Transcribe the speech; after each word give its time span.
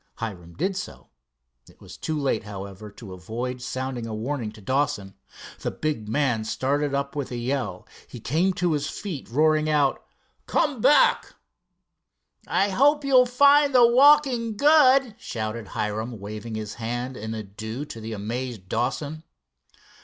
Hiram 0.15 0.53
did 0.55 0.75
so. 0.75 1.09
It 1.69 1.79
was 1.79 1.95
too 1.95 2.17
late, 2.19 2.43
however, 2.43 2.89
to 2.89 3.13
avoid 3.13 3.61
sounding 3.61 4.07
a 4.07 4.15
warning 4.15 4.51
to 4.53 4.59
Dawson. 4.59 5.13
The 5.59 5.69
big 5.69 6.09
man 6.09 6.43
started 6.43 6.95
up 6.95 7.15
with 7.15 7.29
a 7.29 7.35
yell. 7.37 7.87
He 8.07 8.19
came 8.19 8.51
to 8.53 8.71
his 8.71 8.87
feet 8.89 9.29
roaring 9.29 9.69
out: 9.69 10.03
"Come 10.47 10.81
back!" 10.81 11.35
"I 12.47 12.69
hope 12.69 13.05
you'll 13.05 13.27
find 13.27 13.75
the 13.75 13.87
walking 13.87 14.57
good!" 14.57 15.13
shouted 15.19 15.67
Hiram, 15.67 16.19
waving 16.19 16.55
his 16.55 16.73
hand 16.81 17.15
in 17.15 17.35
adieu 17.35 17.85
to 17.85 18.01
the 18.01 18.13
amazed 18.13 18.67
Dawson. 18.67 19.21